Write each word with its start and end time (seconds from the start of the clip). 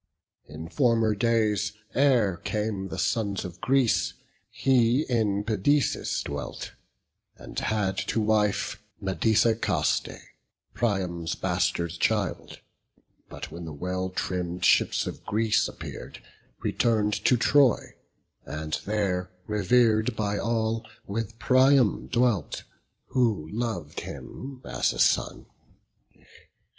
In 0.47 0.67
former 0.67 1.13
days, 1.13 1.73
ere 1.93 2.37
came 2.37 2.87
the 2.87 2.97
sons 2.97 3.45
of 3.45 3.61
Greece, 3.61 4.15
He 4.49 5.03
in 5.07 5.43
Pedaeus 5.43 6.23
dwelt, 6.23 6.71
and 7.37 7.59
had 7.59 7.99
to 8.07 8.19
wife 8.19 8.81
Medesicaste, 8.99 10.17
Priam's 10.73 11.35
bastard 11.35 11.91
child; 11.99 12.61
But 13.29 13.51
when 13.51 13.65
the 13.65 13.73
well 13.73 14.09
trimm'd 14.09 14.65
ships 14.65 15.05
of 15.05 15.23
Greece 15.23 15.67
appear'd, 15.67 16.19
Return'd 16.63 17.13
to 17.25 17.37
Troy; 17.37 17.93
and 18.43 18.81
there, 18.87 19.29
rever'd 19.45 20.15
by 20.15 20.39
all, 20.39 20.83
With 21.05 21.37
Priam 21.37 22.07
dwelt, 22.07 22.63
who 23.09 23.47
lov'd 23.51 23.99
him 23.99 24.63
as 24.65 24.93
a 24.93 24.99
son. 24.99 25.45